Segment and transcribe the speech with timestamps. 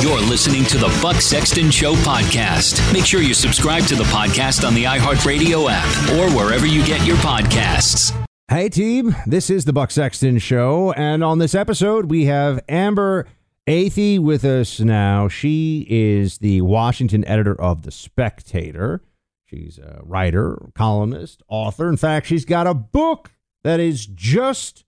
[0.00, 2.92] You're listening to the Buck Sexton Show podcast.
[2.92, 7.06] Make sure you subscribe to the podcast on the iHeartRadio app or wherever you get
[7.06, 8.14] your podcasts.
[8.48, 9.16] Hey, team.
[9.26, 10.92] This is the Buck Sexton Show.
[10.92, 13.26] And on this episode, we have Amber
[13.66, 15.28] Athey with us now.
[15.28, 19.00] She is the Washington editor of The Spectator.
[19.46, 21.88] She's a writer, columnist, author.
[21.88, 23.30] In fact, she's got a book
[23.62, 24.84] that is just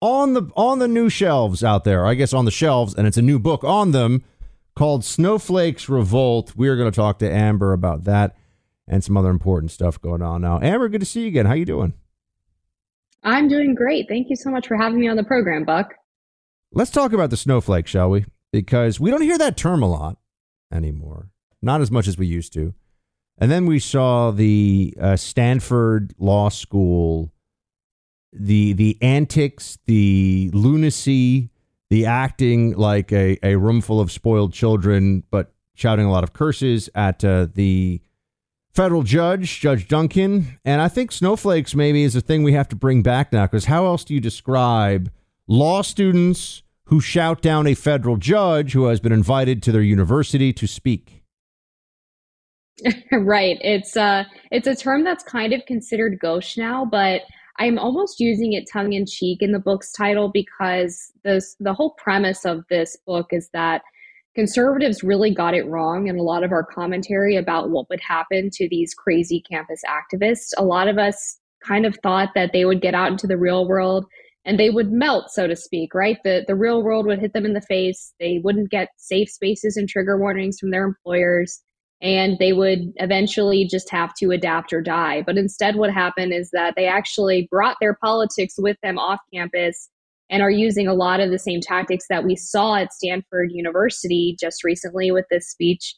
[0.00, 2.06] on the on the new shelves out there.
[2.06, 4.22] I guess on the shelves, and it's a new book on them
[4.74, 6.54] called Snowflakes Revolt.
[6.56, 8.36] We're going to talk to Amber about that
[8.86, 10.60] and some other important stuff going on now.
[10.60, 11.46] Amber, good to see you again.
[11.46, 11.94] How you doing?
[13.22, 14.06] I'm doing great.
[14.08, 15.94] Thank you so much for having me on the program, Buck.
[16.72, 18.26] Let's talk about the snowflake, shall we?
[18.52, 20.18] Because we don't hear that term a lot
[20.72, 21.30] anymore.
[21.62, 22.74] Not as much as we used to.
[23.38, 27.32] And then we saw the uh, Stanford Law School,
[28.34, 31.50] the the antics, the lunacy
[31.94, 36.32] the acting like a, a room full of spoiled children, but shouting a lot of
[36.32, 38.00] curses at uh, the
[38.72, 40.58] federal judge, Judge Duncan.
[40.64, 43.66] And I think snowflakes maybe is a thing we have to bring back now because
[43.66, 45.12] how else do you describe
[45.46, 50.52] law students who shout down a federal judge who has been invited to their university
[50.52, 51.22] to speak?
[53.12, 53.56] right.
[53.60, 57.22] It's uh it's a term that's kind of considered gauche now, but
[57.58, 61.94] I'm almost using it tongue in cheek in the book's title because this the whole
[61.98, 63.82] premise of this book is that
[64.34, 68.50] conservatives really got it wrong in a lot of our commentary about what would happen
[68.52, 70.50] to these crazy campus activists.
[70.58, 73.68] A lot of us kind of thought that they would get out into the real
[73.68, 74.04] world
[74.44, 76.18] and they would melt, so to speak, right?
[76.24, 78.12] The the real world would hit them in the face.
[78.18, 81.62] They wouldn't get safe spaces and trigger warnings from their employers
[82.04, 85.22] and they would eventually just have to adapt or die.
[85.22, 89.88] But instead, what happened is that they actually brought their politics with them off campus
[90.28, 94.36] and are using a lot of the same tactics that we saw at Stanford University
[94.38, 95.94] just recently with this speech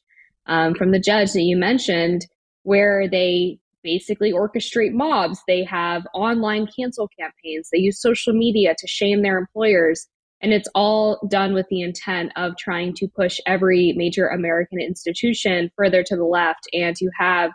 [0.46, 2.24] um, from the judge that you mentioned,
[2.62, 5.40] where they basically orchestrate mobs.
[5.48, 10.06] They have online cancel campaigns, they use social media to shame their employers.
[10.42, 15.70] And it's all done with the intent of trying to push every major American institution
[15.76, 17.50] further to the left and to have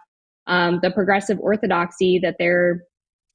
[0.48, 2.82] um, the progressive orthodoxy that they're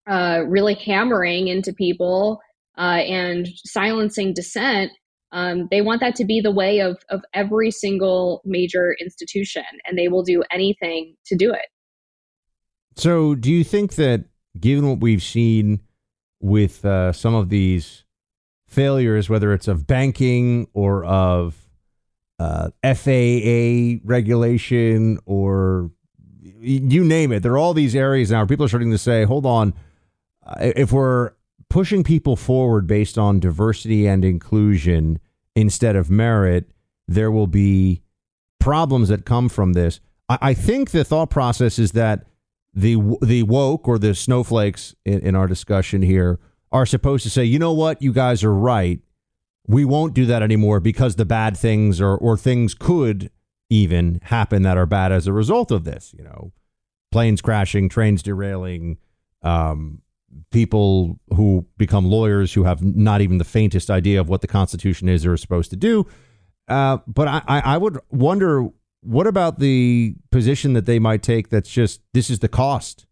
[0.08, 2.40] uh, really hammering into people
[2.76, 4.90] uh, and silencing dissent.
[5.32, 9.98] Um, they want that to be the way of, of every single major institution, and
[9.98, 11.66] they will do anything to do it.
[12.96, 14.24] So, do you think that
[14.58, 15.80] given what we've seen
[16.40, 18.04] with uh, some of these
[18.66, 21.56] failures, whether it's of banking or of
[22.38, 25.90] uh, FAA regulation or
[26.58, 27.42] you name it.
[27.42, 28.44] There are all these areas now.
[28.44, 29.74] People are starting to say, hold on,
[30.60, 31.32] if we're
[31.68, 35.18] pushing people forward based on diversity and inclusion
[35.54, 36.70] instead of merit,
[37.08, 38.02] there will be
[38.58, 40.00] problems that come from this.
[40.28, 42.26] I, I think the thought process is that
[42.74, 46.38] the the woke or the snowflakes in, in our discussion here
[46.76, 49.00] are supposed to say, you know what, you guys are right.
[49.66, 53.30] We won't do that anymore because the bad things or or things could
[53.68, 56.14] even happen that are bad as a result of this.
[56.16, 56.52] You know,
[57.10, 58.98] planes crashing, trains derailing,
[59.42, 60.02] um,
[60.52, 65.08] people who become lawyers who have not even the faintest idea of what the Constitution
[65.08, 66.06] is or is supposed to do.
[66.68, 68.68] Uh, but I, I would wonder
[69.00, 73.06] what about the position that they might take that's just this is the cost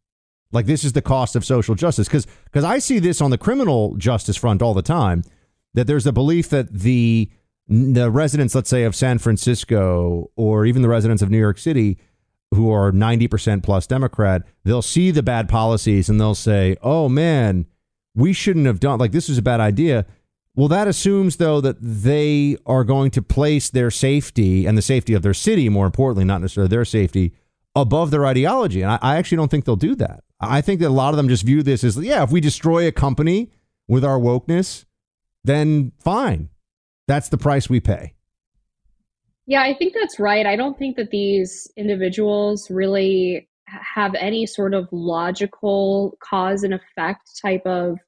[0.54, 3.38] like this is the cost of social justice because because I see this on the
[3.38, 5.22] criminal justice front all the time
[5.74, 7.30] that there's a belief that the
[7.66, 11.98] the residents let's say of San Francisco or even the residents of New York City
[12.50, 17.66] who are 90% plus Democrat, they'll see the bad policies and they'll say, "Oh man,
[18.14, 20.06] we shouldn't have done like this was a bad idea."
[20.56, 25.12] Well, that assumes, though, that they are going to place their safety and the safety
[25.12, 27.32] of their city, more importantly, not necessarily their safety,
[27.74, 28.82] above their ideology.
[28.82, 30.22] And I, I, actually don't think they'll do that.
[30.49, 32.87] I think that a lot of them just view this as, yeah, if we destroy
[32.87, 33.50] a company
[33.88, 34.85] with our wokeness,
[35.44, 36.49] then fine.
[37.06, 38.14] That's the price we pay.
[39.46, 40.46] Yeah, I think that's right.
[40.46, 47.38] I don't think that these individuals really have any sort of logical cause and effect
[47.43, 47.99] type of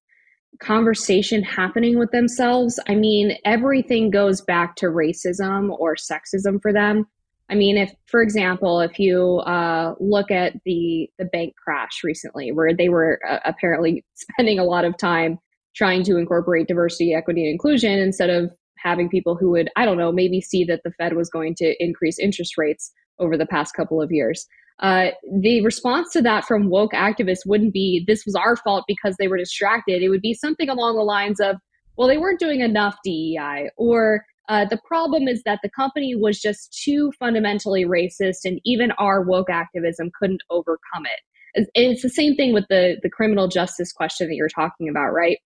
[0.60, 2.80] conversation happening with themselves.
[2.88, 7.06] I mean, everything goes back to racism or sexism for them.
[7.48, 12.50] I mean, if, for example, if you uh, look at the the bank crash recently,
[12.50, 15.38] where they were uh, apparently spending a lot of time
[15.74, 19.98] trying to incorporate diversity, equity, and inclusion instead of having people who would, I don't
[19.98, 23.74] know, maybe see that the Fed was going to increase interest rates over the past
[23.74, 24.46] couple of years.
[24.80, 25.08] Uh,
[25.40, 29.28] the response to that from woke activists wouldn't be this was our fault because they
[29.28, 30.02] were distracted.
[30.02, 31.56] It would be something along the lines of,
[31.96, 36.40] well, they weren't doing enough DEI, or uh, the problem is that the company was
[36.40, 41.68] just too fundamentally racist, and even our woke activism couldn't overcome it.
[41.74, 45.38] It's the same thing with the the criminal justice question that you're talking about, right?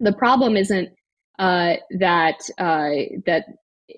[0.00, 0.90] The problem isn't
[1.38, 2.90] uh, that uh,
[3.26, 3.46] that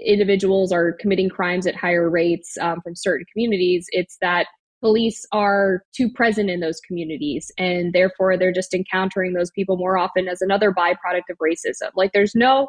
[0.04, 3.86] individuals are committing crimes at higher rates um, from certain communities.
[3.90, 4.46] It's that
[4.80, 9.98] police are too present in those communities and therefore they're just encountering those people more
[9.98, 12.66] often as another byproduct of racism like there's no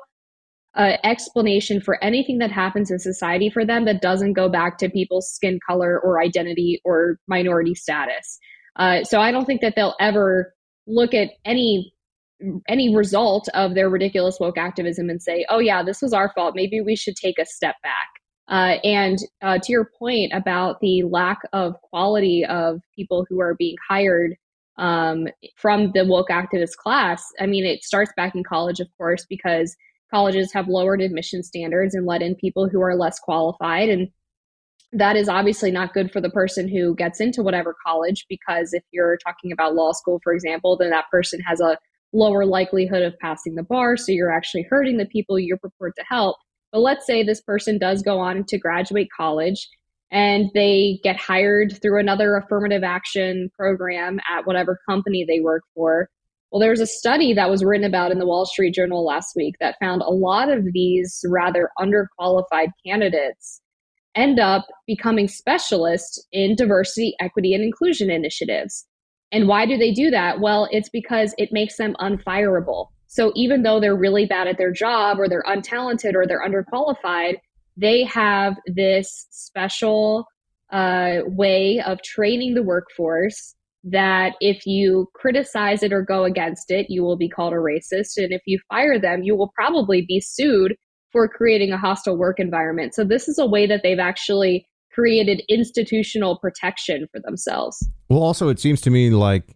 [0.76, 4.90] uh, explanation for anything that happens in society for them that doesn't go back to
[4.90, 8.40] people's skin color or identity or minority status.
[8.78, 10.54] Uh, so i don't think that they'll ever
[10.88, 11.94] look at any
[12.70, 16.56] any result of their ridiculous woke activism and say oh yeah this was our fault.
[16.56, 18.08] Maybe we should take a step back.
[18.48, 23.56] Uh, and uh, to your point about the lack of quality of people who are
[23.56, 24.36] being hired
[24.78, 29.26] um, from the woke activist class, I mean, it starts back in college, of course,
[29.30, 29.76] because
[30.12, 33.90] colleges have lowered admission standards and let in people who are less qualified.
[33.90, 34.10] And
[34.94, 38.84] that is obviously not good for the person who gets into whatever college, because if
[38.92, 41.78] you're talking about law school, for example, then that person has a
[42.14, 43.96] lower likelihood of passing the bar.
[43.96, 46.36] So you're actually hurting the people you're purport to help.
[46.72, 49.68] But let's say this person does go on to graduate college
[50.12, 56.10] and they get hired through another affirmative action program at whatever company they work for.
[56.52, 59.36] Well, there was a study that was written about in the Wall Street Journal last
[59.38, 63.62] week that found a lot of these rather underqualified candidates
[64.16, 68.86] end up becoming specialists in diversity, equity, and inclusion initiatives.
[69.32, 70.42] And why do they do that?
[70.42, 72.88] Well, it's because it makes them unfireable.
[73.08, 77.36] So even though they're really bad at their job or they're untalented or they're underqualified,
[77.78, 80.26] they have this special
[80.72, 86.88] uh, way of training the workforce that if you criticize it or go against it,
[86.90, 88.18] you will be called a racist.
[88.18, 90.76] And if you fire them, you will probably be sued
[91.12, 92.94] for creating a hostile work environment.
[92.94, 97.88] So this is a way that they've actually created institutional protection for themselves.
[98.10, 99.56] Well, also, it seems to me like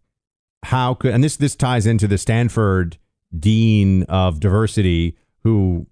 [0.64, 2.98] how could, and this this ties into the Stanford
[3.38, 5.86] dean of diversity who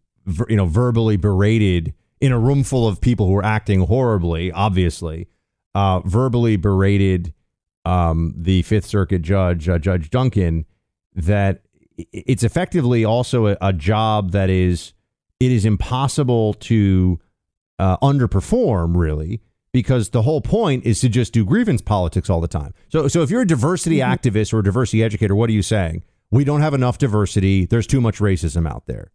[0.47, 5.27] you know verbally berated in a room full of people who were acting horribly obviously
[5.75, 7.33] uh, verbally berated
[7.85, 10.65] um, the fifth circuit judge uh, judge duncan
[11.13, 11.62] that
[12.12, 14.94] it's effectively also a, a, job that is
[15.39, 17.19] it is impossible to
[17.80, 19.41] uh, underperform really
[19.72, 23.22] because the whole point is to just do grievance politics all the time so so
[23.22, 24.12] if you're a diversity mm-hmm.
[24.12, 26.03] activist or a diversity educator what are you saying
[26.34, 27.67] we don't have enough diversity.
[27.67, 29.12] There's too much racism out there.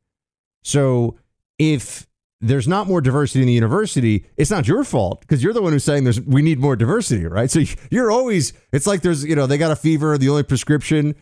[0.63, 1.19] So
[1.59, 2.07] if
[2.41, 5.73] there's not more diversity in the university, it's not your fault because you're the one
[5.73, 7.51] who's saying there's we need more diversity, right?
[7.51, 10.17] So you're always it's like there's you know they got a fever.
[10.19, 11.15] The only prescription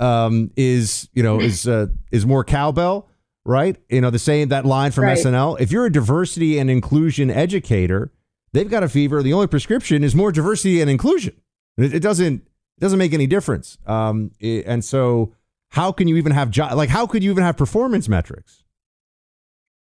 [0.00, 3.08] um, is you know is uh, is more cowbell,
[3.44, 3.76] right?
[3.88, 5.18] You know the same that line from right.
[5.18, 5.60] SNL.
[5.60, 8.12] If you're a diversity and inclusion educator,
[8.52, 9.22] they've got a fever.
[9.22, 11.36] The only prescription is more diversity and inclusion.
[11.76, 12.42] It, it doesn't
[12.76, 13.78] it doesn't make any difference.
[13.86, 15.34] Um, it, and so
[15.68, 18.63] how can you even have jo- like how could you even have performance metrics?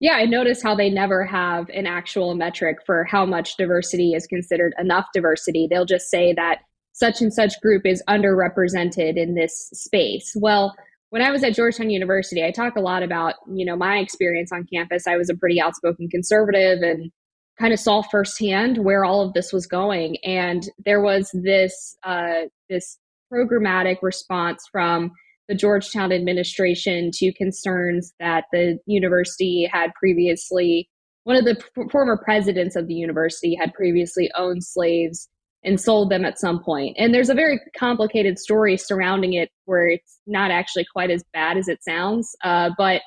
[0.01, 4.27] Yeah, I notice how they never have an actual metric for how much diversity is
[4.27, 5.69] considered enough diversity.
[5.71, 6.61] They'll just say that
[6.93, 10.33] such and such group is underrepresented in this space.
[10.35, 10.75] Well,
[11.11, 14.53] when I was at Georgetown University, I talk a lot about, you know, my experience
[14.53, 15.07] on campus.
[15.07, 17.11] I was a pretty outspoken conservative and
[17.59, 20.17] kind of saw firsthand where all of this was going.
[20.25, 22.97] And there was this uh, this
[23.31, 25.13] programmatic response from
[25.51, 30.89] the Georgetown administration to concerns that the university had previously,
[31.25, 35.29] one of the p- former presidents of the university had previously owned slaves
[35.65, 36.97] and sold them at some point.
[37.01, 41.57] And there's a very complicated story surrounding it where it's not actually quite as bad
[41.57, 42.31] as it sounds.
[42.45, 43.03] Uh, but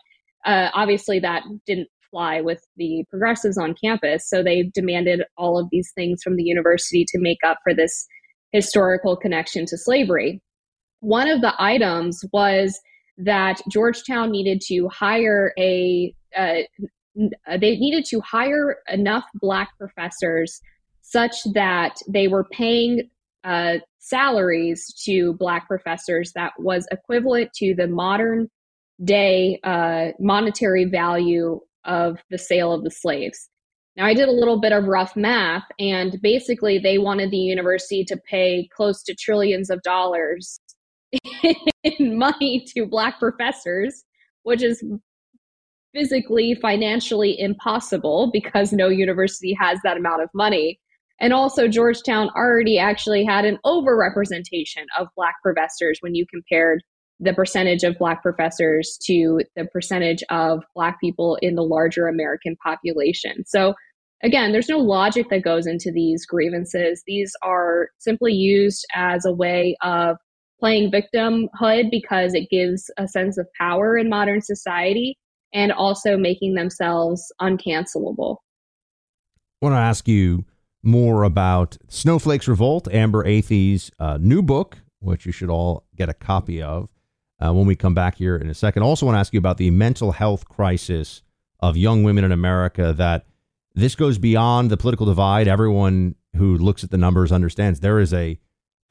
[0.45, 4.29] uh, obviously that didn't fly with the progressives on campus.
[4.29, 8.05] So they demanded all of these things from the university to make up for this
[8.51, 10.41] historical connection to slavery.
[11.03, 12.79] One of the items was
[13.17, 16.61] that Georgetown needed to hire a uh,
[17.59, 20.61] they needed to hire enough black professors
[21.01, 23.09] such that they were paying
[23.43, 28.49] uh, salaries to black professors that was equivalent to the modern
[29.03, 33.49] day uh, monetary value of the sale of the slaves.
[33.97, 38.05] Now, I did a little bit of rough math, and basically, they wanted the university
[38.05, 40.59] to pay close to trillions of dollars
[41.83, 44.03] in money to Black professors,
[44.43, 44.83] which is
[45.93, 50.79] physically, financially impossible because no university has that amount of money.
[51.19, 56.81] And also, Georgetown already actually had an overrepresentation of Black professors when you compared
[57.19, 62.55] the percentage of black professors to the percentage of black people in the larger American
[62.57, 63.45] population.
[63.45, 63.75] So
[64.23, 67.03] again, there's no logic that goes into these grievances.
[67.07, 70.17] These are simply used as a way of
[70.63, 75.17] playing victimhood because it gives a sense of power in modern society
[75.53, 78.37] and also making themselves uncancelable.
[79.61, 80.45] I want to ask you
[80.81, 86.13] more about Snowflakes Revolt, Amber Athey's uh, new book, which you should all get a
[86.13, 86.87] copy of
[87.41, 88.83] uh, when we come back here in a second.
[88.83, 91.23] Also, want to ask you about the mental health crisis
[91.59, 92.93] of young women in America.
[92.93, 93.25] That
[93.75, 95.49] this goes beyond the political divide.
[95.49, 98.39] Everyone who looks at the numbers understands there is a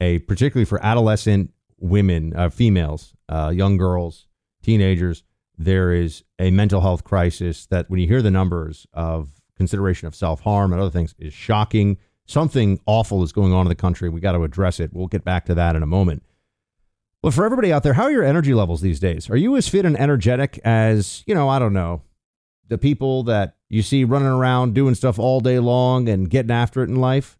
[0.01, 1.52] a particularly for adolescent
[1.83, 4.27] women, uh, females, uh, young girls,
[4.63, 5.23] teenagers.
[5.57, 10.15] There is a mental health crisis that, when you hear the numbers of consideration of
[10.15, 11.97] self harm and other things, is shocking.
[12.25, 14.09] Something awful is going on in the country.
[14.09, 14.91] We got to address it.
[14.93, 16.23] We'll get back to that in a moment.
[17.21, 19.29] But for everybody out there, how are your energy levels these days?
[19.29, 22.01] Are you as fit and energetic as, you know, I don't know,
[22.67, 26.81] the people that you see running around doing stuff all day long and getting after
[26.81, 27.37] it in life?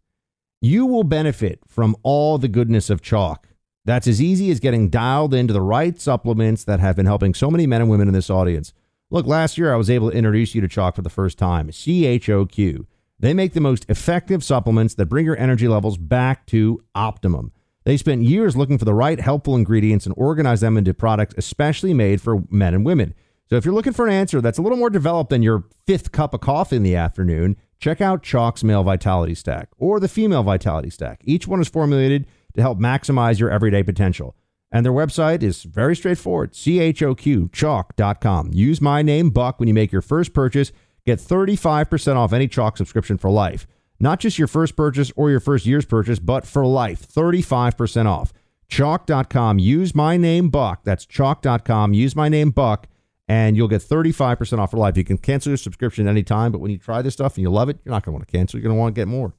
[0.61, 3.39] You will benefit from all the goodness of Choq.
[3.85, 7.51] That's as easy as getting dialed into the right supplements that have been helping so
[7.51, 8.73] many men and women in this audience.
[9.09, 11.69] Look, last year I was able to introduce you to Choq for the first time.
[11.69, 12.85] CHOQ.
[13.19, 17.51] They make the most effective supplements that bring your energy levels back to optimum.
[17.83, 21.93] They spent years looking for the right helpful ingredients and organized them into products especially
[21.93, 23.13] made for men and women.
[23.49, 26.11] So if you're looking for an answer that's a little more developed than your fifth
[26.11, 30.43] cup of coffee in the afternoon, check out Choq's Male Vitality Stack or the Female
[30.43, 31.21] Vitality Stack.
[31.25, 34.35] Each one is formulated to help maximize your everyday potential.
[34.71, 38.49] And their website is very straightforward choqchalk.com.
[38.53, 40.71] Use my name, Buck, when you make your first purchase.
[41.05, 43.67] Get 35% off any Choq subscription for life.
[43.99, 47.07] Not just your first purchase or your first year's purchase, but for life.
[47.07, 48.33] 35% off.
[48.69, 49.59] Choq.com.
[49.59, 50.83] Use my name, Buck.
[50.83, 51.93] That's Choq.com.
[51.93, 52.87] Use my name, Buck,
[53.27, 54.97] and you'll get 35% off for life.
[54.97, 57.69] You can cancel your subscription anytime, but when you try this stuff and you love
[57.69, 58.59] it, you're not going to want to cancel.
[58.59, 59.35] You're going to want to get more.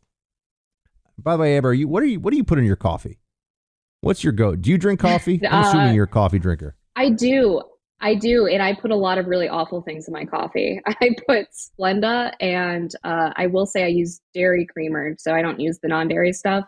[1.18, 2.20] By the way, Amber, you, what are you?
[2.20, 3.18] What do you put in your coffee?
[4.00, 4.54] What's your go?
[4.54, 5.40] Do you drink coffee?
[5.48, 6.76] I'm uh, assuming you're a coffee drinker.
[6.96, 7.62] I do.
[8.00, 10.78] I do, and I put a lot of really awful things in my coffee.
[10.86, 15.58] I put Splenda, and uh, I will say I use dairy creamer, so I don't
[15.58, 16.66] use the non-dairy stuff.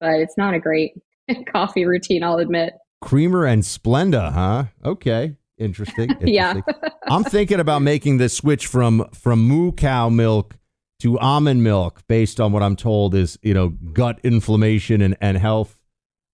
[0.00, 0.92] But it's not a great
[1.46, 2.74] coffee routine, I'll admit.
[3.00, 4.64] Creamer and Splenda, huh?
[4.84, 6.10] Okay, interesting.
[6.10, 6.34] interesting.
[6.34, 6.60] yeah,
[7.06, 10.56] I'm thinking about making the switch from from moo cow milk
[11.04, 15.38] to almond milk, based on what I'm told is you know gut inflammation and and
[15.38, 15.78] health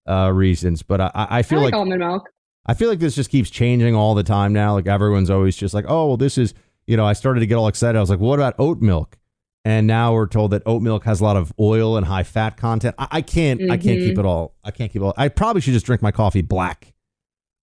[0.07, 0.81] uh, reasons.
[0.81, 2.29] But I, I feel I like, like almond milk.
[2.65, 4.73] I feel like this just keeps changing all the time now.
[4.73, 6.53] Like everyone's always just like, oh, well, this is,
[6.85, 7.97] you know, I started to get all excited.
[7.97, 9.17] I was like, what about oat milk?
[9.65, 12.57] And now we're told that oat milk has a lot of oil and high fat
[12.57, 12.95] content.
[12.97, 13.71] I, I can't, mm-hmm.
[13.71, 14.19] I can't keep mm-hmm.
[14.19, 14.55] it all.
[14.63, 15.13] I can't keep it all.
[15.17, 16.93] I probably should just drink my coffee black,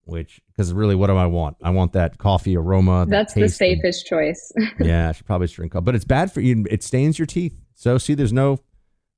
[0.07, 1.57] which, because really, what do I want?
[1.63, 3.05] I want that coffee aroma.
[3.07, 4.51] That's the safest and, choice.
[4.79, 6.65] yeah, I should probably drink coffee, but it's bad for you.
[6.69, 7.55] It stains your teeth.
[7.75, 8.59] So see, there's no,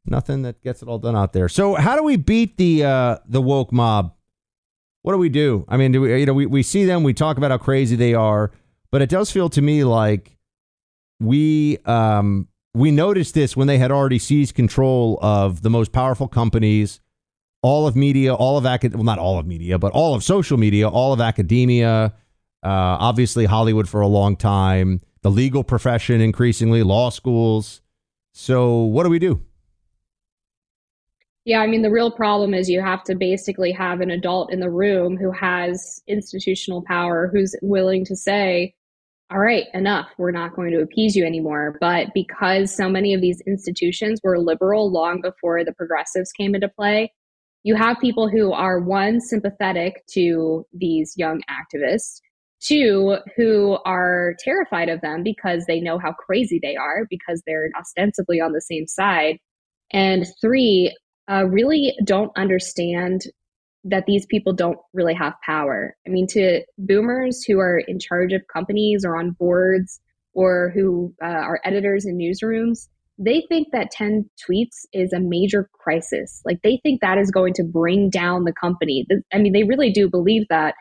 [0.05, 1.50] nothing that gets it all done out there.
[1.50, 4.13] So how do we beat the, uh, the woke mob?
[5.01, 5.65] what do we do?
[5.67, 7.96] I mean, do we, you know, we, we see them, we talk about how crazy
[7.96, 8.51] they are,
[8.91, 10.38] but it does feel to me like
[11.19, 16.27] we um, we noticed this when they had already seized control of the most powerful
[16.27, 17.00] companies,
[17.62, 20.58] all of media, all of acad well, not all of media, but all of social
[20.58, 22.13] media, all of academia,
[22.63, 22.68] uh,
[23.00, 27.82] obviously Hollywood for a long time, the legal profession increasingly, law schools.
[28.34, 29.42] So, what do we do?
[31.46, 34.60] Yeah, I mean, the real problem is you have to basically have an adult in
[34.60, 38.75] the room who has institutional power, who's willing to say,
[39.32, 40.10] all right, enough.
[40.18, 41.78] We're not going to appease you anymore.
[41.80, 46.68] But because so many of these institutions were liberal long before the progressives came into
[46.68, 47.13] play,
[47.63, 52.22] you have people who are one, sympathetic to these young activists,
[52.62, 57.70] two who are terrified of them because they know how crazy they are because they're
[57.80, 59.38] ostensibly on the same side
[59.92, 60.96] and three
[61.30, 63.22] uh, really don't understand
[63.84, 65.96] that these people don't really have power.
[66.06, 70.01] I mean to boomers who are in charge of companies or on boards
[70.34, 72.88] or who uh, are editors in newsrooms
[73.21, 77.53] they think that 10 tweets is a major crisis like they think that is going
[77.53, 80.73] to bring down the company i mean they really do believe that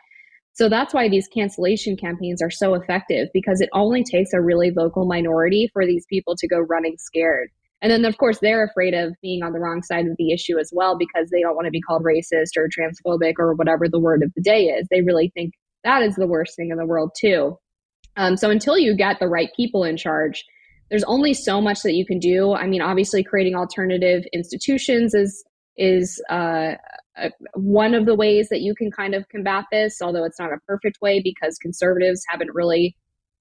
[0.59, 4.71] so that's why these cancellation campaigns are so effective because it only takes a really
[4.71, 7.49] vocal minority for these people to go running scared.
[7.81, 10.59] And then, of course, they're afraid of being on the wrong side of the issue
[10.59, 14.01] as well because they don't want to be called racist or transphobic or whatever the
[14.01, 14.85] word of the day is.
[14.91, 15.53] They really think
[15.85, 17.57] that is the worst thing in the world, too.
[18.17, 20.43] Um, so until you get the right people in charge,
[20.89, 22.53] there's only so much that you can do.
[22.53, 25.43] I mean, obviously, creating alternative institutions is
[25.77, 26.73] is uh,
[27.53, 30.57] one of the ways that you can kind of combat this, although it's not a
[30.67, 32.95] perfect way because conservatives haven't really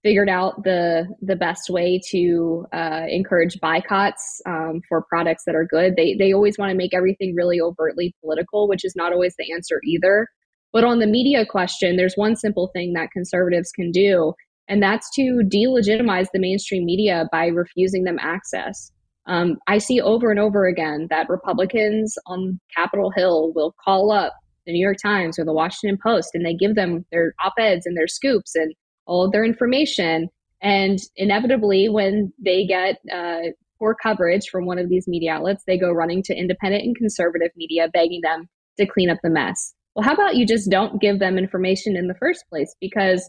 [0.04, 5.66] figured out the the best way to uh, encourage boycotts um, for products that are
[5.66, 5.96] good.
[5.96, 9.52] They they always want to make everything really overtly political, which is not always the
[9.52, 10.28] answer either.
[10.72, 14.34] But on the media question, there's one simple thing that conservatives can do,
[14.68, 18.92] and that's to delegitimize the mainstream media by refusing them access.
[19.26, 24.34] Um, I see over and over again that Republicans on Capitol Hill will call up
[24.66, 27.86] the New York Times or the Washington Post and they give them their op eds
[27.86, 28.74] and their scoops and
[29.06, 30.28] all of their information.
[30.60, 35.78] And inevitably, when they get uh, poor coverage from one of these media outlets, they
[35.78, 38.48] go running to independent and conservative media, begging them
[38.78, 39.74] to clean up the mess.
[39.94, 42.74] Well, how about you just don't give them information in the first place?
[42.80, 43.28] Because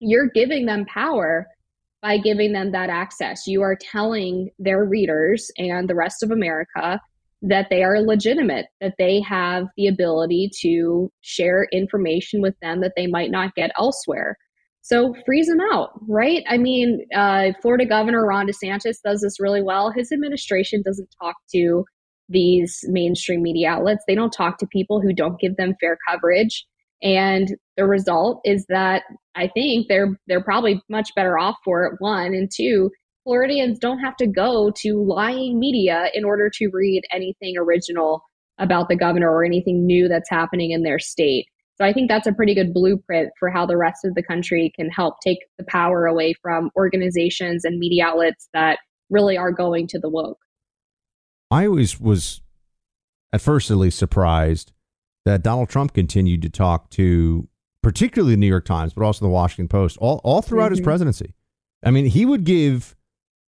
[0.00, 1.46] you're giving them power
[2.02, 3.46] by giving them that access.
[3.46, 7.00] You are telling their readers and the rest of America
[7.42, 12.92] that they are legitimate, that they have the ability to share information with them that
[12.96, 14.36] they might not get elsewhere.
[14.82, 16.42] So freeze them out, right?
[16.48, 19.92] I mean, uh, Florida Governor Ron DeSantis does this really well.
[19.92, 21.84] His administration doesn't talk to
[22.28, 26.66] these mainstream media outlets, they don't talk to people who don't give them fair coverage.
[27.02, 29.02] And the result is that
[29.38, 31.94] I think they're they're probably much better off for it.
[32.00, 32.90] One and two,
[33.24, 38.22] Floridians don't have to go to lying media in order to read anything original
[38.58, 41.46] about the governor or anything new that's happening in their state.
[41.76, 44.72] So I think that's a pretty good blueprint for how the rest of the country
[44.74, 49.86] can help take the power away from organizations and media outlets that really are going
[49.88, 50.38] to the woke.
[51.52, 52.42] I always was,
[53.32, 54.72] at first at least, surprised
[55.24, 57.48] that Donald Trump continued to talk to,
[57.82, 60.76] particularly the New York Times, but also the Washington Post, all, all throughout mm-hmm.
[60.76, 61.34] his presidency.
[61.84, 62.96] I mean, he would give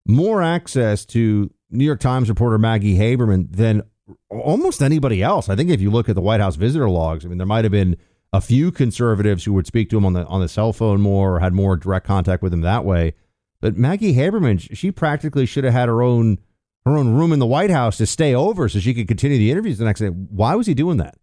[0.07, 3.83] more access to New York Times reporter Maggie Haberman than
[4.31, 5.49] almost anybody else.
[5.49, 7.65] I think if you look at the White House visitor logs, I mean, there might
[7.65, 7.97] have been
[8.33, 11.37] a few conservatives who would speak to him on the on the cell phone more
[11.37, 13.15] or had more direct contact with him that way.
[13.61, 16.39] But Maggie Haberman, she practically should have had her own
[16.85, 19.51] her own room in the White House to stay over so she could continue the
[19.51, 20.09] interviews the next day.
[20.09, 21.17] Why was he doing that?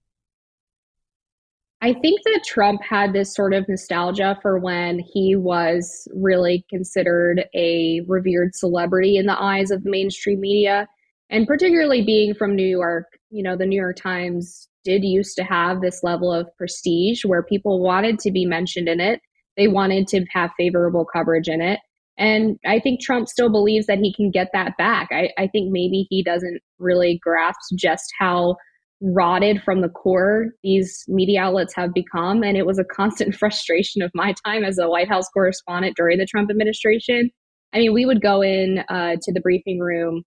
[1.82, 7.46] I think that Trump had this sort of nostalgia for when he was really considered
[7.54, 10.88] a revered celebrity in the eyes of mainstream media.
[11.30, 15.44] And particularly being from New York, you know, the New York Times did used to
[15.44, 19.20] have this level of prestige where people wanted to be mentioned in it.
[19.58, 21.80] They wanted to have favorable coverage in it.
[22.18, 25.10] And I think Trump still believes that he can get that back.
[25.12, 28.56] I, I think maybe he doesn't really grasp just how
[29.01, 32.43] rotted from the core these media outlets have become.
[32.43, 36.17] And it was a constant frustration of my time as a White House correspondent during
[36.17, 37.29] the Trump administration.
[37.73, 40.23] I mean, we would go in uh, to the briefing room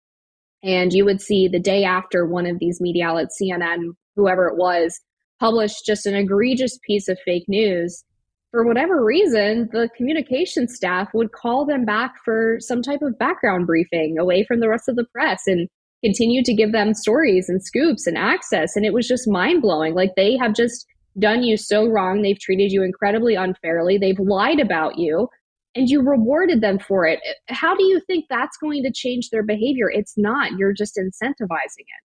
[0.62, 4.56] and you would see the day after one of these media outlets, CNN, whoever it
[4.56, 5.00] was,
[5.40, 8.04] published just an egregious piece of fake news.
[8.50, 13.66] For whatever reason, the communication staff would call them back for some type of background
[13.66, 15.42] briefing away from the rest of the press.
[15.46, 15.68] And
[16.04, 18.76] continued to give them stories and scoops and access.
[18.76, 19.94] And it was just mind blowing.
[19.94, 20.86] Like they have just
[21.18, 22.22] done you so wrong.
[22.22, 23.98] They've treated you incredibly unfairly.
[23.98, 25.28] They've lied about you
[25.74, 27.20] and you rewarded them for it.
[27.48, 29.90] How do you think that's going to change their behavior?
[29.90, 30.52] It's not.
[30.58, 32.02] You're just incentivizing it.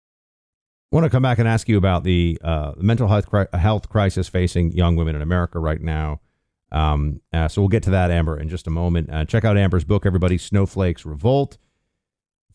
[0.91, 3.89] I want to come back and ask you about the uh, mental health, cri- health
[3.89, 6.21] crisis facing young women in America right now.
[6.71, 9.11] Um, uh, so we'll get to that, Amber, in just a moment.
[9.11, 11.57] Uh, check out Amber's book, everybody Snowflakes Revolt.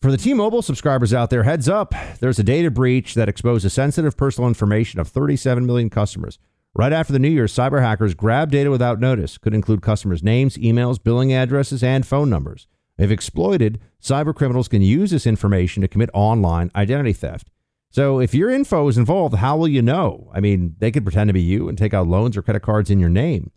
[0.03, 3.71] For the T Mobile subscribers out there, heads up there's a data breach that exposed
[3.71, 6.39] sensitive personal information of 37 million customers.
[6.75, 10.57] Right after the new year, cyber hackers grabbed data without notice, could include customers' names,
[10.57, 12.67] emails, billing addresses, and phone numbers.
[12.97, 17.49] If exploited, cyber criminals can use this information to commit online identity theft.
[17.89, 20.29] So if your info is involved, how will you know?
[20.33, 22.89] I mean, they could pretend to be you and take out loans or credit cards
[22.89, 23.51] in your name.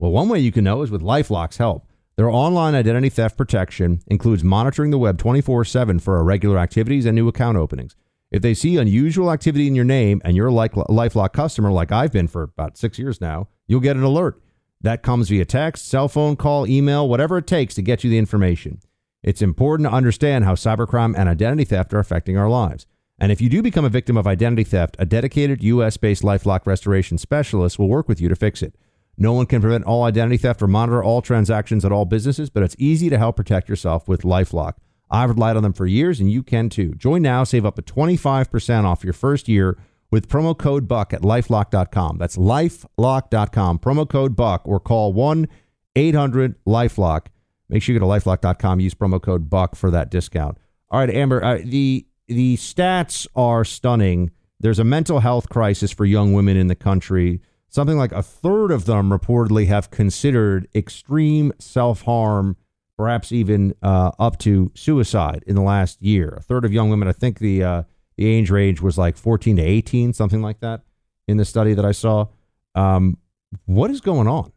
[0.00, 1.86] Well, one way you can know is with Lifelock's help.
[2.22, 7.16] Their online identity theft protection includes monitoring the web 24 7 for irregular activities and
[7.16, 7.96] new account openings.
[8.30, 12.12] If they see unusual activity in your name and you're a Lifelock customer, like I've
[12.12, 14.40] been for about six years now, you'll get an alert.
[14.80, 18.18] That comes via text, cell phone call, email, whatever it takes to get you the
[18.18, 18.78] information.
[19.24, 22.86] It's important to understand how cybercrime and identity theft are affecting our lives.
[23.18, 26.66] And if you do become a victim of identity theft, a dedicated US based Lifelock
[26.66, 28.76] restoration specialist will work with you to fix it.
[29.18, 32.62] No one can prevent all identity theft or monitor all transactions at all businesses, but
[32.62, 34.74] it's easy to help protect yourself with Lifelock.
[35.10, 36.94] I've relied on them for years, and you can too.
[36.94, 39.78] Join now, save up to 25% off your first year
[40.10, 42.16] with promo code BUCK at lifelock.com.
[42.18, 45.48] That's lifelock.com, promo code BUCK, or call 1
[45.94, 47.26] 800 Lifelock.
[47.68, 50.56] Make sure you go to lifelock.com, use promo code BUCK for that discount.
[50.90, 54.30] All right, Amber, uh, the, the stats are stunning.
[54.60, 57.40] There's a mental health crisis for young women in the country.
[57.72, 62.58] Something like a third of them reportedly have considered extreme self harm,
[62.98, 66.34] perhaps even uh, up to suicide in the last year.
[66.36, 67.82] A third of young women, I think the uh,
[68.18, 70.82] the age range was like 14 to 18, something like that
[71.26, 72.26] in the study that I saw.
[72.74, 73.16] Um,
[73.64, 74.52] what is going on?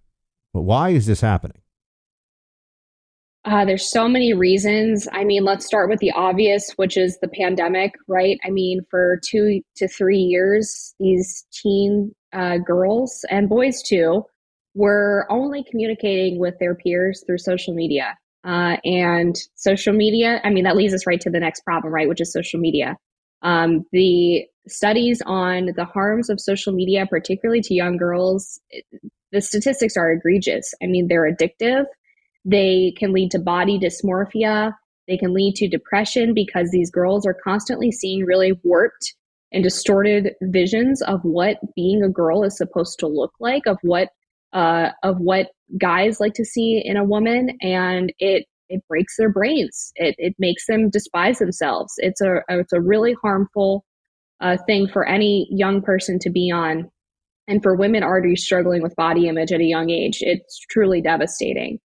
[0.52, 1.62] Why is this happening?
[3.46, 5.08] Uh, there's so many reasons.
[5.14, 8.38] I mean, let's start with the obvious, which is the pandemic, right?
[8.44, 14.26] I mean, for two to three years, these teen uh, girls and boys too
[14.74, 18.18] were only communicating with their peers through social media.
[18.44, 22.08] Uh, and social media, I mean, that leads us right to the next problem, right?
[22.08, 22.98] Which is social media.
[23.42, 28.60] Um, the studies on the harms of social media, particularly to young girls,
[29.32, 30.74] the statistics are egregious.
[30.84, 31.86] I mean, they're addictive.
[32.44, 34.74] They can lead to body dysmorphia.
[35.08, 39.16] They can lead to depression because these girls are constantly seeing really warped
[39.56, 44.10] and distorted visions of what being a girl is supposed to look like, of what
[44.54, 45.48] uh, of what
[45.80, 49.92] guys like to see in a woman, and it it breaks their brains.
[49.96, 51.94] It, it makes them despise themselves.
[51.98, 53.86] It's a it's a really harmful
[54.42, 56.92] uh, thing for any young person to be on,
[57.48, 61.80] and for women already struggling with body image at a young age, it's truly devastating.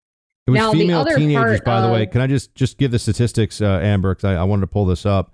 [0.48, 2.06] It was now, female teenagers, by the way.
[2.06, 4.16] Can I just just give the statistics, uh, Amber?
[4.16, 5.34] Because I, I, wanted to pull this up.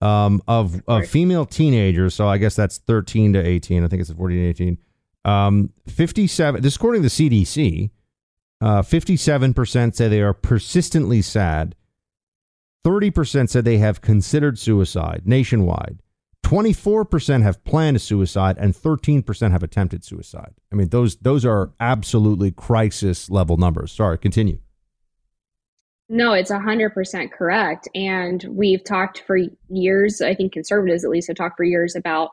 [0.00, 3.82] Um, of of female teenagers, so I guess that's thirteen to eighteen.
[3.82, 4.78] I think it's fourteen to eighteen.
[5.24, 6.62] Um, fifty-seven.
[6.62, 7.90] This according to the CDC.
[8.60, 11.76] Uh, 57% say they are persistently sad.
[12.84, 15.98] 30% said they have considered suicide nationwide.
[16.44, 20.54] 24% have planned a suicide and 13% have attempted suicide.
[20.72, 23.92] I mean, those those are absolutely crisis level numbers.
[23.92, 24.58] Sorry, continue.
[26.08, 27.88] No, it's 100% correct.
[27.94, 32.30] And we've talked for years, I think conservatives at least have talked for years about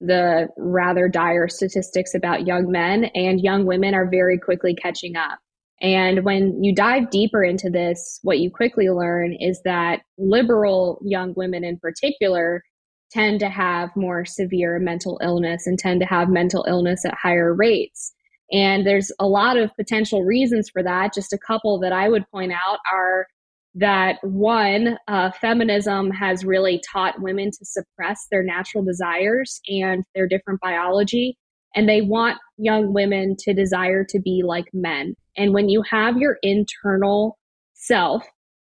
[0.00, 5.38] the rather dire statistics about young men, and young women are very quickly catching up.
[5.80, 11.34] And when you dive deeper into this, what you quickly learn is that liberal young
[11.36, 12.62] women in particular
[13.10, 17.54] tend to have more severe mental illness and tend to have mental illness at higher
[17.54, 18.12] rates.
[18.50, 21.14] And there's a lot of potential reasons for that.
[21.14, 23.26] Just a couple that I would point out are
[23.74, 30.26] that one, uh, feminism has really taught women to suppress their natural desires and their
[30.26, 31.36] different biology.
[31.76, 35.14] And they want young women to desire to be like men.
[35.36, 37.38] And when you have your internal
[37.74, 38.24] self,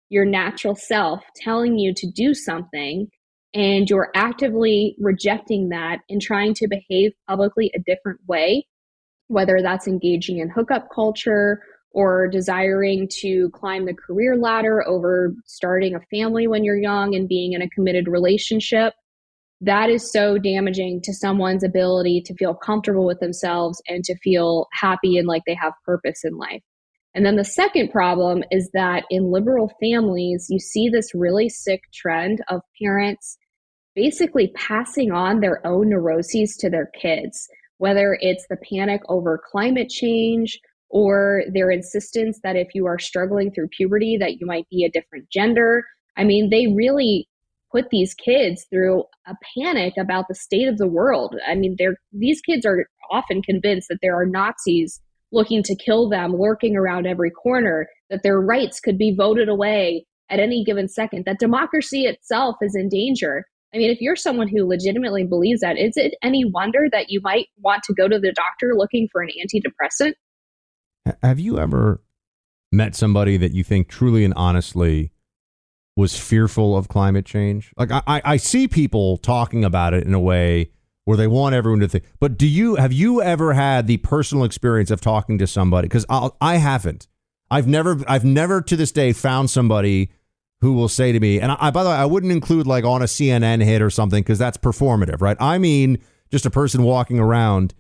[0.10, 3.08] your natural self telling you to do something,
[3.54, 8.66] and you're actively rejecting that and trying to behave publicly a different way,
[9.30, 15.96] whether that's engaging in hookup culture or desiring to climb the career ladder over starting
[15.96, 18.94] a family when you're young and being in a committed relationship,
[19.62, 24.68] that is so damaging to someone's ability to feel comfortable with themselves and to feel
[24.74, 26.62] happy and like they have purpose in life.
[27.16, 31.82] And then the second problem is that in liberal families, you see this really sick
[31.94, 33.38] trend of parents
[33.96, 39.90] basically passing on their own neuroses to their kids, whether it's the panic over climate
[39.90, 44.84] change or their insistence that if you are struggling through puberty that you might be
[44.84, 45.84] a different gender.
[46.18, 47.28] I mean, they really
[47.72, 51.36] put these kids through a panic about the state of the world.
[51.48, 55.00] I mean, they're these kids are often convinced that there are Nazis
[55.32, 60.06] looking to kill them lurking around every corner, that their rights could be voted away
[60.30, 63.46] at any given second, that democracy itself is in danger.
[63.74, 67.22] I mean, if you're someone who legitimately believes that, is it any wonder that you
[67.22, 70.14] might want to go to the doctor looking for an antidepressant?
[71.22, 72.02] Have you ever
[72.72, 75.12] met somebody that you think truly and honestly
[75.96, 77.72] was fearful of climate change?
[77.78, 80.72] Like, I, I see people talking about it in a way
[81.06, 82.06] where they want everyone to think.
[82.20, 85.88] But do you have you ever had the personal experience of talking to somebody?
[85.88, 87.08] Because I haven't.
[87.50, 90.12] I've never I've never to this day found somebody
[90.62, 93.02] who will say to me, and I, by the way, I wouldn't include like on
[93.02, 95.38] a CNN hit or something because that's performative, right?
[95.40, 96.00] I mean,
[96.32, 97.74] just a person walking around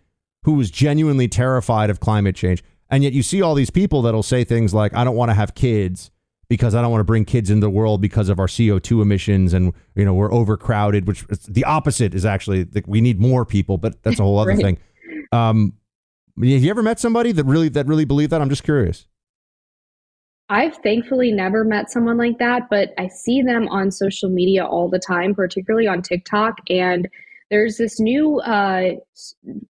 [0.44, 2.63] who is genuinely terrified of climate change.
[2.89, 5.36] And yet you see all these people that'll say things like, I don't want to
[5.36, 6.10] have kids
[6.48, 9.54] because I don't want to bring kids into the world because of our CO2 emissions
[9.54, 13.78] and, you know, we're overcrowded, which the opposite is actually that we need more people,
[13.78, 14.62] but that's a whole other right.
[14.62, 14.78] thing.
[15.32, 15.74] Um,
[16.38, 18.42] have you ever met somebody that really, that really believed that?
[18.42, 19.06] I'm just curious.
[20.50, 24.90] I've thankfully never met someone like that, but I see them on social media all
[24.90, 26.58] the time, particularly on TikTok.
[26.70, 27.08] And
[27.52, 28.94] there's this new, uh,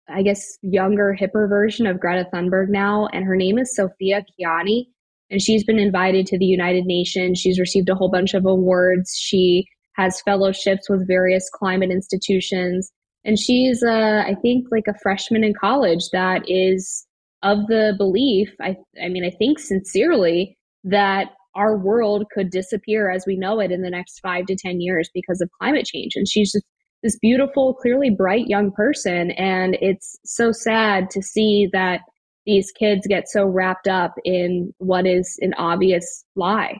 [0.09, 4.85] I guess, younger, hipper version of Greta Thunberg now, and her name is Sophia Kianni.
[5.29, 7.39] And she's been invited to the United Nations.
[7.39, 9.17] She's received a whole bunch of awards.
[9.17, 12.91] She has fellowships with various climate institutions.
[13.25, 17.05] And she's, uh, I think, like a freshman in college that is
[17.43, 23.25] of the belief, I, I mean, I think sincerely, that our world could disappear as
[23.25, 26.13] we know it in the next five to 10 years because of climate change.
[26.15, 26.65] And she's just
[27.03, 29.31] this beautiful, clearly bright young person.
[29.31, 32.01] And it's so sad to see that
[32.45, 36.79] these kids get so wrapped up in what is an obvious lie.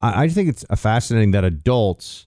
[0.00, 2.26] I, I think it's fascinating that adults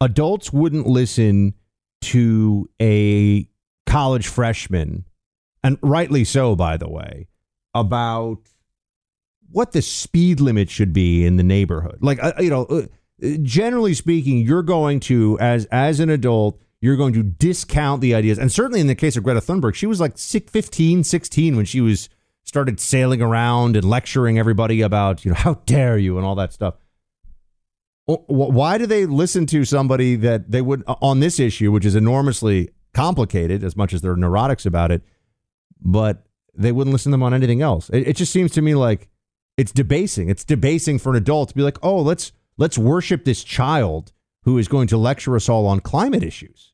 [0.00, 1.54] adults wouldn't listen
[2.00, 3.46] to a
[3.86, 5.04] college freshman,
[5.62, 7.28] and rightly so, by the way,
[7.74, 8.38] about
[9.50, 11.98] what the speed limit should be in the neighborhood.
[12.00, 12.82] Like, uh, you know, uh,
[13.42, 18.38] generally speaking, you're going to, as as an adult, you're going to discount the ideas.
[18.38, 21.80] And certainly in the case of Greta Thunberg, she was like 15, 16 when she
[21.80, 22.08] was
[22.44, 26.52] started sailing around and lecturing everybody about, you know, how dare you and all that
[26.52, 26.74] stuff
[28.26, 32.70] why do they listen to somebody that they would on this issue, which is enormously
[32.94, 35.02] complicated, as much as they're neurotics about it,
[35.80, 37.90] but they wouldn't listen to them on anything else?
[37.90, 39.08] It, it just seems to me like
[39.56, 40.28] it's debasing.
[40.28, 44.12] It's debasing for an adult to be like, oh, let's let's worship this child
[44.44, 46.72] who is going to lecture us all on climate issues.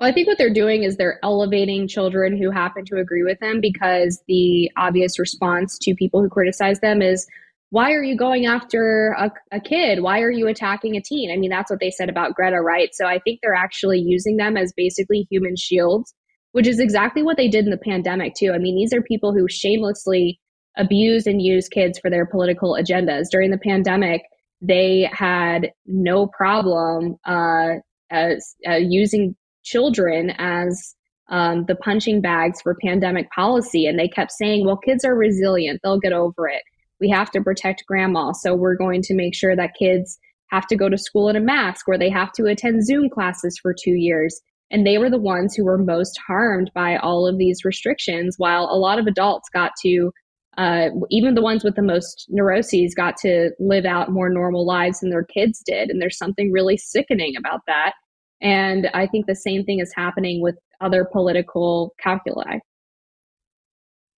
[0.00, 3.38] Well, I think what they're doing is they're elevating children who happen to agree with
[3.38, 7.26] them because the obvious response to people who criticize them is,
[7.72, 10.02] why are you going after a, a, kid?
[10.02, 11.32] Why are you attacking a teen?
[11.32, 12.90] I mean, that's what they said about Greta, right?
[12.92, 16.12] So I think they're actually using them as basically human shields,
[16.52, 18.52] which is exactly what they did in the pandemic, too.
[18.52, 20.38] I mean, these are people who shamelessly
[20.76, 23.28] abuse and use kids for their political agendas.
[23.30, 24.20] During the pandemic,
[24.60, 27.76] they had no problem uh,
[28.10, 30.94] as, uh, using children as
[31.30, 33.86] um, the punching bags for pandemic policy.
[33.86, 36.64] And they kept saying, well, kids are resilient, they'll get over it
[37.02, 38.32] we have to protect grandma.
[38.32, 40.18] So we're going to make sure that kids
[40.50, 43.58] have to go to school in a mask or they have to attend Zoom classes
[43.60, 44.40] for two years.
[44.70, 48.68] And they were the ones who were most harmed by all of these restrictions, while
[48.70, 50.10] a lot of adults got to,
[50.56, 55.00] uh, even the ones with the most neuroses, got to live out more normal lives
[55.00, 55.90] than their kids did.
[55.90, 57.92] And there's something really sickening about that.
[58.40, 62.60] And I think the same thing is happening with other political calculi.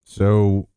[0.05, 0.67] So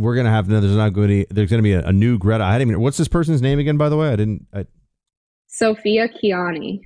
[0.00, 2.44] we're gonna have no, there's not going to there's gonna be a, a, new Greta.
[2.44, 3.76] I didn't even what's this person's name again?
[3.76, 4.46] By the way, I didn't.
[4.52, 4.66] I,
[5.46, 6.82] Sophia Kianni.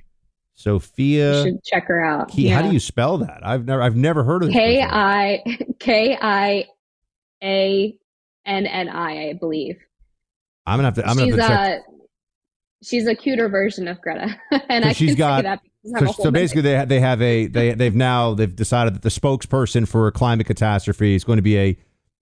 [0.55, 1.37] Sophia.
[1.37, 2.29] You should check her out.
[2.29, 2.55] Key, yeah.
[2.55, 3.39] How do you spell that?
[3.43, 5.43] I've never I've never heard of K I
[5.79, 6.65] K I
[7.43, 7.97] A
[8.45, 9.77] N N I I believe.
[10.65, 11.07] I'm gonna have to.
[11.07, 11.79] I'm gonna have to check.
[11.79, 11.81] A,
[12.83, 14.35] she's a cuter version of Greta,
[14.69, 15.61] and I she's got.
[15.99, 19.87] So, so basically, they they have a they they've now they've decided that the spokesperson
[19.87, 21.77] for a climate catastrophe is going to be a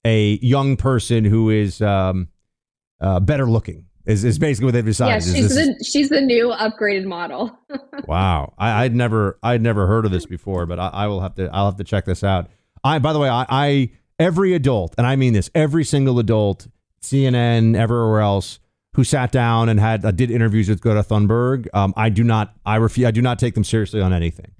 [0.05, 2.27] a young person who is um,
[3.01, 3.85] uh, better looking.
[4.05, 5.25] Is, is basically what they've decided.
[5.25, 7.57] Yeah, she's the she's the new upgraded model.
[8.05, 11.35] wow, I, would never I'd never heard of this before, but I, I, will have
[11.35, 12.49] to I'll have to check this out.
[12.83, 16.67] I by the way, I, I every adult, and I mean this, every single adult,
[17.01, 18.59] CNN, everywhere else,
[18.95, 22.53] who sat down and had uh, did interviews with Greta Thunberg, um, I do not
[22.65, 24.51] I refuse I do not take them seriously on anything.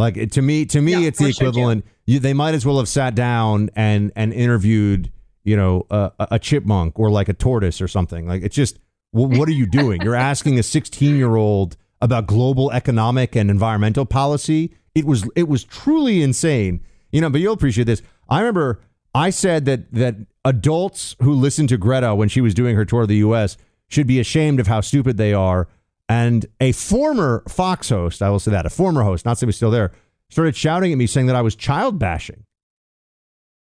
[0.00, 1.84] Like to me, to me, yeah, it's the equivalent.
[2.06, 5.12] You, they might as well have sat down and and interviewed,
[5.44, 8.26] you know, a, a chipmunk or like a tortoise or something.
[8.26, 8.78] Like it's just,
[9.10, 10.00] what are you doing?
[10.00, 14.74] You're asking a 16 year old about global economic and environmental policy.
[14.94, 16.80] It was it was truly insane.
[17.12, 18.00] You know, but you'll appreciate this.
[18.30, 18.80] I remember
[19.14, 23.02] I said that that adults who listened to Greta when she was doing her tour
[23.02, 23.58] of the US
[23.88, 25.68] should be ashamed of how stupid they are.
[26.10, 29.70] And a former Fox host, I will say that, a former host, not somebody still
[29.70, 29.92] there,
[30.28, 32.42] started shouting at me saying that I was child bashing.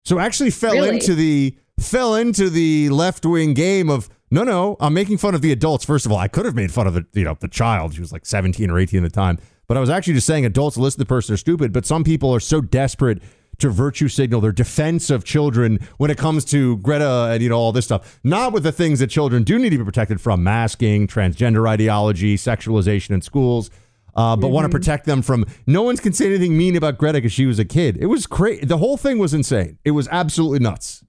[0.03, 0.89] So actually fell Really?
[0.95, 5.41] into the fell into the left wing game of no, no, I'm making fun of
[5.43, 5.85] the adults.
[5.85, 7.93] First of all, I could have made fun of the you know the child.
[7.93, 10.43] She was like 17 or 18 at the time, but I was actually just saying
[10.43, 11.71] adults listen to the person are stupid.
[11.71, 13.21] But some people are so desperate
[13.59, 17.57] to virtue signal their defense of children when it comes to Greta and you know
[17.57, 18.19] all this stuff.
[18.23, 22.37] Not with the things that children do need to be protected from: masking, transgender ideology,
[22.37, 23.69] sexualization in schools.
[24.15, 25.45] Uh, but want to protect them from.
[25.67, 27.95] No one's can say anything mean about Greta because she was a kid.
[27.97, 28.65] It was crazy.
[28.65, 29.77] The whole thing was insane.
[29.85, 31.05] It was absolutely nuts.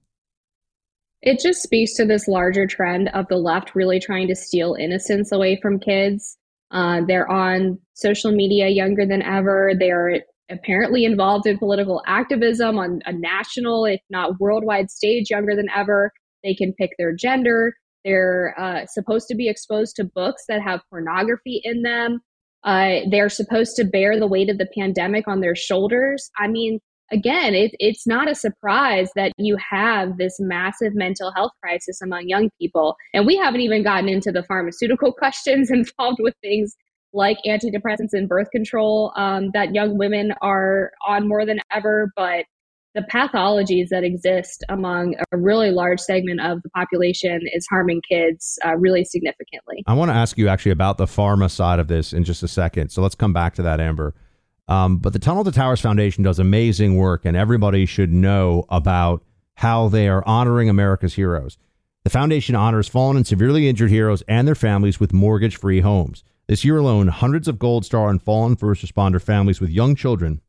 [1.21, 5.31] It just speaks to this larger trend of the left really trying to steal innocence
[5.31, 6.37] away from kids.
[6.71, 9.73] Uh, they're on social media younger than ever.
[9.77, 15.69] They're apparently involved in political activism on a national, if not worldwide stage, younger than
[15.75, 16.11] ever.
[16.43, 17.73] They can pick their gender.
[18.03, 22.19] They're uh, supposed to be exposed to books that have pornography in them.
[22.63, 26.29] Uh, they're supposed to bear the weight of the pandemic on their shoulders.
[26.37, 26.79] I mean,
[27.11, 32.27] again, it, it's not a surprise that you have this massive mental health crisis among
[32.27, 32.95] young people.
[33.13, 36.75] And we haven't even gotten into the pharmaceutical questions involved with things
[37.13, 42.11] like antidepressants and birth control um, that young women are on more than ever.
[42.15, 42.45] But
[42.93, 48.59] the pathologies that exist among a really large segment of the population is harming kids
[48.65, 49.83] uh, really significantly.
[49.87, 52.47] I want to ask you actually about the pharma side of this in just a
[52.47, 52.89] second.
[52.89, 54.13] So let's come back to that, Amber.
[54.67, 59.23] Um, but the Tunnel to Towers Foundation does amazing work, and everybody should know about
[59.55, 61.57] how they are honoring America's heroes.
[62.03, 66.23] The foundation honors fallen and severely injured heroes and their families with mortgage free homes.
[66.51, 70.41] This year alone, hundreds of Gold Star and fallen first responder families with young children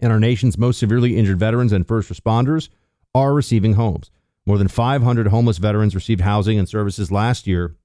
[0.00, 2.70] and our nation's most severely injured veterans and first responders
[3.14, 4.10] are receiving homes.
[4.46, 7.76] More than 500 homeless veterans received housing and services last year,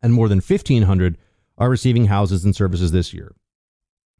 [0.00, 1.18] and more than 1,500
[1.58, 3.34] are receiving houses and services this year.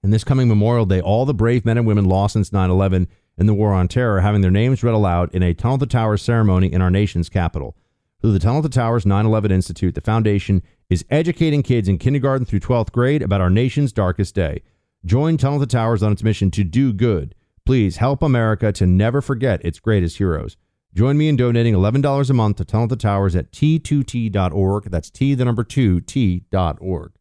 [0.03, 3.07] And this coming Memorial Day, all the brave men and women lost since 9 11
[3.39, 6.21] in the War on Terror having their names read aloud in a Tunnel to Towers
[6.21, 7.77] ceremony in our nation's capital.
[8.21, 12.47] Through the Tunnel to Towers 9 11 Institute, the foundation is educating kids in kindergarten
[12.47, 14.63] through 12th grade about our nation's darkest day.
[15.05, 17.35] Join Tunnel to Towers on its mission to do good.
[17.65, 20.57] Please help America to never forget its greatest heroes.
[20.95, 24.85] Join me in donating $11 a month to Tunnel to Towers at t2t.org.
[24.85, 27.13] That's T, the number two, T.org.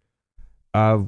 [0.73, 0.99] Uh,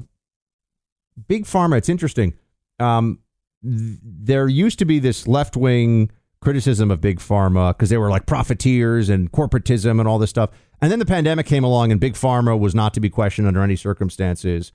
[1.26, 2.34] Big Pharma, it's interesting.
[2.78, 3.20] Um,
[3.62, 8.10] th- there used to be this left wing criticism of Big Pharma because they were
[8.10, 10.50] like profiteers and corporatism and all this stuff.
[10.80, 13.62] And then the pandemic came along and Big Pharma was not to be questioned under
[13.62, 14.72] any circumstances.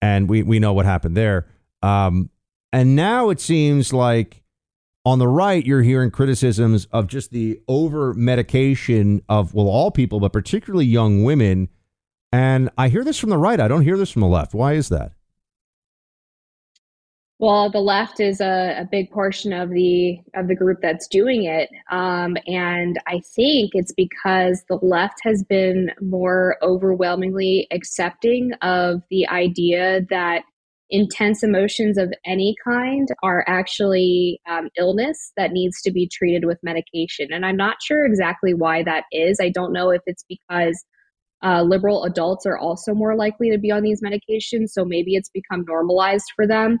[0.00, 1.46] And we, we know what happened there.
[1.82, 2.30] Um,
[2.72, 4.42] and now it seems like
[5.04, 10.20] on the right, you're hearing criticisms of just the over medication of, well, all people,
[10.20, 11.68] but particularly young women.
[12.32, 13.58] And I hear this from the right.
[13.58, 14.54] I don't hear this from the left.
[14.54, 15.12] Why is that?
[17.40, 21.44] Well, the left is a, a big portion of the of the group that's doing
[21.44, 29.00] it, um, and I think it's because the left has been more overwhelmingly accepting of
[29.08, 30.42] the idea that
[30.90, 36.58] intense emotions of any kind are actually um, illness that needs to be treated with
[36.62, 37.28] medication.
[37.32, 39.38] And I'm not sure exactly why that is.
[39.40, 40.84] I don't know if it's because
[41.42, 45.30] uh, liberal adults are also more likely to be on these medications, so maybe it's
[45.30, 46.78] become normalized for them.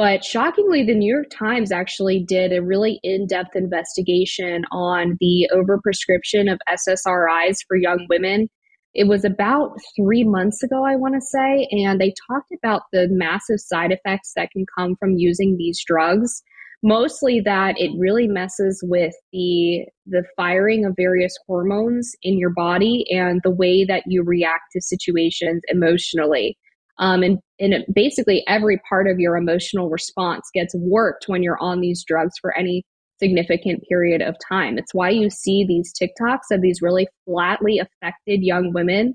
[0.00, 5.46] But shockingly, the New York Times actually did a really in depth investigation on the
[5.52, 8.48] overprescription of SSRIs for young women.
[8.94, 13.08] It was about three months ago, I want to say, and they talked about the
[13.10, 16.42] massive side effects that can come from using these drugs.
[16.82, 23.04] Mostly that it really messes with the the firing of various hormones in your body
[23.10, 26.56] and the way that you react to situations emotionally.
[27.00, 31.60] Um, and and it, basically every part of your emotional response gets worked when you're
[31.60, 32.84] on these drugs for any
[33.18, 34.78] significant period of time.
[34.78, 39.14] It's why you see these TikToks of these really flatly affected young women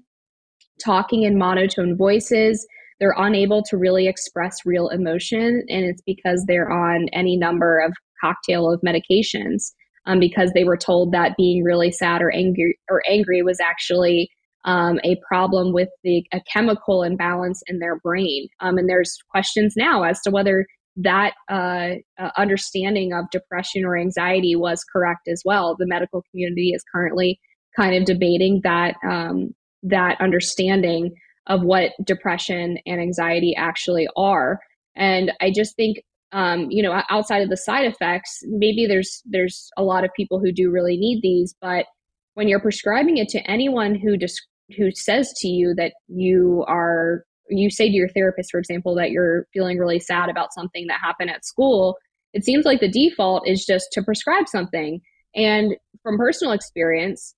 [0.84, 2.66] talking in monotone voices.
[3.00, 7.94] They're unable to really express real emotion, and it's because they're on any number of
[8.22, 9.72] cocktail of medications.
[10.08, 14.30] Um, because they were told that being really sad or angry or angry was actually
[14.66, 18.48] um, a problem with the a chemical imbalance in their brain.
[18.60, 20.66] Um, and there's questions now as to whether
[20.98, 25.76] that uh, uh, understanding of depression or anxiety was correct as well.
[25.78, 27.40] The medical community is currently
[27.76, 29.54] kind of debating that um,
[29.84, 31.12] that understanding.
[31.48, 34.60] of what depression and anxiety actually are.
[34.96, 35.98] And I just think
[36.32, 40.40] um, you know, outside of the side effects, maybe there's there's a lot of people
[40.40, 41.86] who do really need these, but
[42.34, 44.42] when you're prescribing it to anyone who just
[44.78, 49.12] who says to you that you are you say to your therapist for example that
[49.12, 51.96] you're feeling really sad about something that happened at school
[52.34, 55.00] it seems like the default is just to prescribe something.
[55.36, 57.36] And from personal experience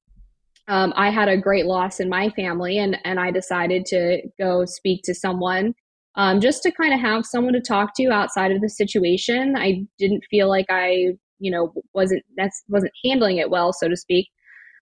[0.67, 4.65] um, i had a great loss in my family and and i decided to go
[4.65, 5.73] speak to someone
[6.15, 9.55] um, just to kind of have someone to talk to outside of the situation.
[9.55, 13.95] I didn't feel like i you know wasn't that's wasn't handling it well so to
[13.95, 14.27] speak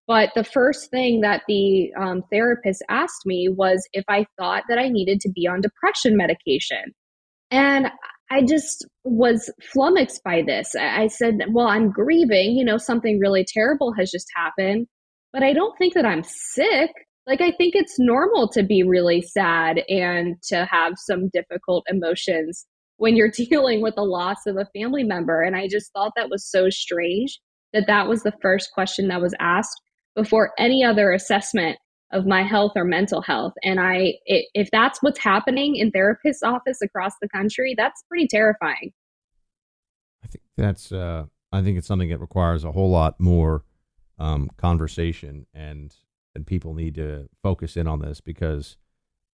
[0.07, 4.77] but the first thing that the um, therapist asked me was if I thought that
[4.77, 6.93] I needed to be on depression medication.
[7.49, 7.87] And
[8.31, 10.75] I just was flummoxed by this.
[10.75, 12.55] I said, Well, I'm grieving.
[12.55, 14.87] You know, something really terrible has just happened,
[15.33, 16.91] but I don't think that I'm sick.
[17.27, 22.65] Like, I think it's normal to be really sad and to have some difficult emotions
[22.97, 25.41] when you're dealing with the loss of a family member.
[25.41, 27.39] And I just thought that was so strange
[27.73, 29.81] that that was the first question that was asked
[30.15, 31.77] before any other assessment
[32.11, 33.53] of my health or mental health.
[33.63, 38.27] And i it, if that's what's happening in therapist's office across the country that's pretty
[38.27, 38.91] terrifying.
[40.23, 43.63] I think that's uh i think it's something that requires a whole lot more
[44.17, 45.93] um conversation and
[46.33, 48.77] and people need to focus in on this because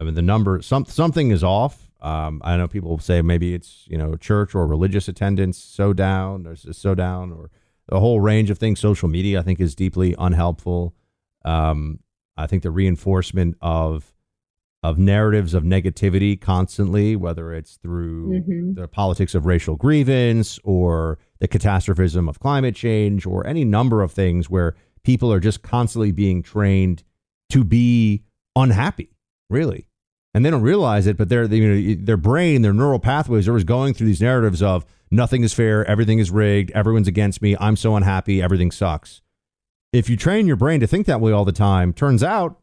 [0.00, 1.90] i mean the number some something is off.
[2.00, 6.46] Um i know people say maybe it's you know church or religious attendance so down
[6.46, 7.50] or so down or
[7.90, 8.80] a whole range of things.
[8.80, 10.94] Social media, I think, is deeply unhelpful.
[11.44, 12.00] Um,
[12.36, 14.12] I think the reinforcement of
[14.82, 18.72] of narratives of negativity constantly, whether it's through mm-hmm.
[18.72, 24.10] the politics of racial grievance or the catastrophism of climate change or any number of
[24.10, 24.74] things where
[25.04, 27.02] people are just constantly being trained
[27.50, 28.22] to be
[28.56, 29.10] unhappy,
[29.50, 29.86] really.
[30.32, 33.50] And they don't realize it, but their you know, their brain, their neural pathways are
[33.50, 37.56] always going through these narratives of nothing is fair, everything is rigged, everyone's against me,
[37.58, 39.22] I'm so unhappy, everything sucks.
[39.92, 42.60] If you train your brain to think that way all the time, turns out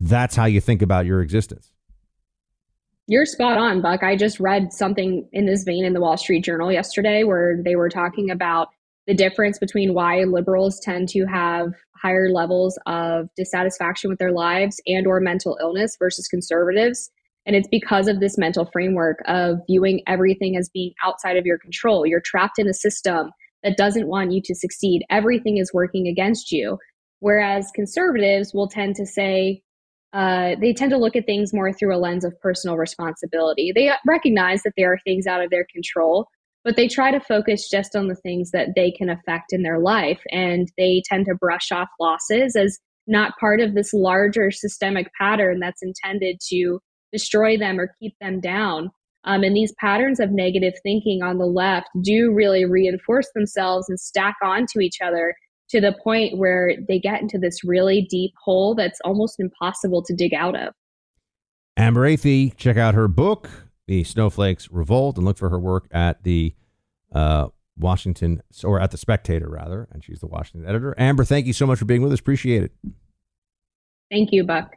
[0.00, 1.72] that's how you think about your existence.
[3.08, 4.02] You're spot on, Buck.
[4.02, 7.76] I just read something in this vein in the Wall Street Journal yesterday where they
[7.76, 8.68] were talking about
[9.06, 14.80] the difference between why liberals tend to have higher levels of dissatisfaction with their lives
[14.86, 17.10] and or mental illness versus conservatives
[17.46, 21.58] and it's because of this mental framework of viewing everything as being outside of your
[21.58, 22.04] control.
[22.04, 23.30] You're trapped in a system
[23.62, 25.04] that doesn't want you to succeed.
[25.10, 26.78] Everything is working against you.
[27.20, 29.62] Whereas conservatives will tend to say,
[30.12, 33.72] uh, they tend to look at things more through a lens of personal responsibility.
[33.74, 36.26] They recognize that there are things out of their control,
[36.64, 39.78] but they try to focus just on the things that they can affect in their
[39.78, 40.20] life.
[40.30, 45.60] And they tend to brush off losses as not part of this larger systemic pattern
[45.60, 46.80] that's intended to
[47.12, 48.90] destroy them or keep them down.
[49.24, 53.98] Um, and these patterns of negative thinking on the left do really reinforce themselves and
[53.98, 55.34] stack onto each other
[55.68, 60.14] to the point where they get into this really deep hole that's almost impossible to
[60.14, 60.72] dig out of.
[61.76, 63.50] Amber Athey, check out her book,
[63.86, 66.54] The Snowflakes Revolt, and look for her work at the
[67.12, 69.88] uh, Washington, or at the Spectator, rather.
[69.90, 70.94] And she's the Washington editor.
[70.96, 72.20] Amber, thank you so much for being with us.
[72.20, 72.72] Appreciate it.
[74.10, 74.76] Thank you, Buck.